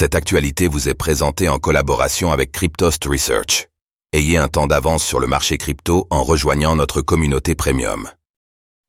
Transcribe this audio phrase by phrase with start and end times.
[0.00, 3.66] Cette actualité vous est présentée en collaboration avec Cryptost Research.
[4.12, 8.08] Ayez un temps d'avance sur le marché crypto en rejoignant notre communauté premium.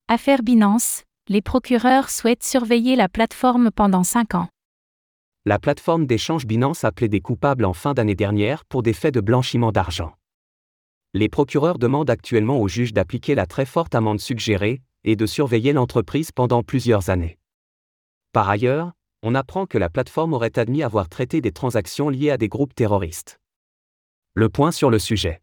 [0.08, 4.50] Affaire Binance, les procureurs souhaitent surveiller la plateforme pendant 5 ans.
[5.46, 9.20] La plateforme d'échange Binance a plaidé coupable en fin d'année dernière pour des faits de
[9.20, 10.14] blanchiment d'argent.
[11.16, 15.74] Les procureurs demandent actuellement au juge d'appliquer la très forte amende suggérée et de surveiller
[15.74, 17.40] l'entreprise pendant plusieurs années.
[18.32, 18.92] Par ailleurs,
[19.22, 22.74] on apprend que la plateforme aurait admis avoir traité des transactions liées à des groupes
[22.74, 23.40] terroristes.
[24.34, 25.42] Le point sur le sujet.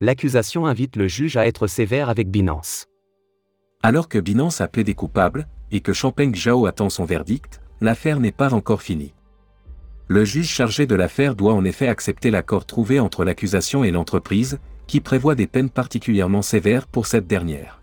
[0.00, 2.86] L'accusation invite le juge à être sévère avec Binance.
[3.82, 8.32] Alors que Binance a plaidé coupable, et que Champagne Zhao attend son verdict, l'affaire n'est
[8.32, 9.12] pas encore finie.
[10.08, 14.58] Le juge chargé de l'affaire doit en effet accepter l'accord trouvé entre l'accusation et l'entreprise,
[14.88, 17.80] qui prévoit des peines particulièrement sévères pour cette dernière.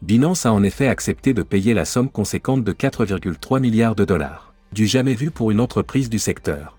[0.00, 4.54] Binance a en effet accepté de payer la somme conséquente de 4,3 milliards de dollars,
[4.72, 6.78] du jamais vu pour une entreprise du secteur.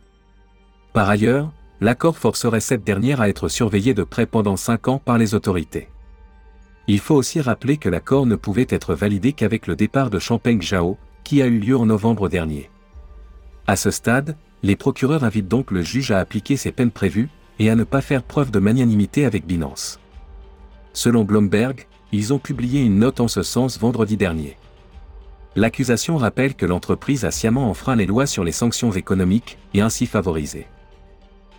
[0.94, 5.18] Par ailleurs, l'accord forcerait cette dernière à être surveillée de près pendant 5 ans par
[5.18, 5.90] les autorités.
[6.88, 10.62] Il faut aussi rappeler que l'accord ne pouvait être validé qu'avec le départ de Champagne
[10.62, 12.70] Zhao, qui a eu lieu en novembre dernier.
[13.68, 17.70] À ce stade, les procureurs invitent donc le juge à appliquer ces peines prévues, et
[17.70, 20.00] à ne pas faire preuve de magnanimité avec Binance.
[20.94, 24.58] Selon Bloomberg, ils ont publié une note en ce sens vendredi dernier.
[25.56, 30.06] L'accusation rappelle que l'entreprise a sciemment enfreint les lois sur les sanctions économiques et ainsi
[30.06, 30.68] favorisé.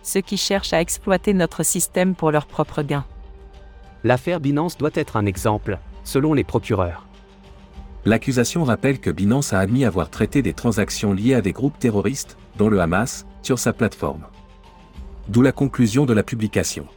[0.03, 3.05] Ceux qui cherchent à exploiter notre système pour leur propre gain.
[4.03, 7.07] L'affaire Binance doit être un exemple, selon les procureurs.
[8.05, 12.37] L'accusation rappelle que Binance a admis avoir traité des transactions liées à des groupes terroristes,
[12.57, 14.23] dont le Hamas, sur sa plateforme.
[15.29, 16.87] D'où la conclusion de la publication.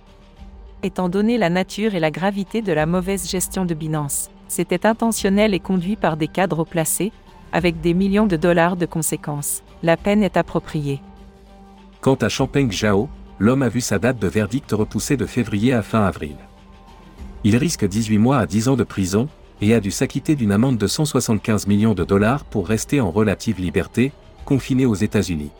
[0.84, 5.52] Étant donné la nature et la gravité de la mauvaise gestion de Binance, c'était intentionnel
[5.52, 7.10] et conduit par des cadres placés,
[7.52, 9.62] avec des millions de dollars de conséquences.
[9.82, 11.00] La peine est appropriée.
[12.00, 13.08] Quant à Champagne Zhao,
[13.40, 16.36] l'homme a vu sa date de verdict repoussée de février à fin avril.
[17.42, 19.28] Il risque 18 mois à 10 ans de prison,
[19.60, 23.60] et a dû s'acquitter d'une amende de 175 millions de dollars pour rester en relative
[23.60, 24.12] liberté,
[24.44, 25.50] confiné aux États-Unis.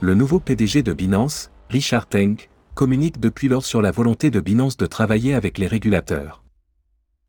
[0.00, 2.36] Le nouveau PDG de Binance, Richard Teng,
[2.74, 6.44] communique depuis lors sur la volonté de Binance de travailler avec les régulateurs.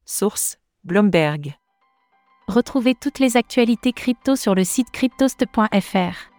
[0.03, 1.55] Source Bloomberg.
[2.49, 6.32] Retrouvez toutes les actualités crypto sur le site cryptost.fr.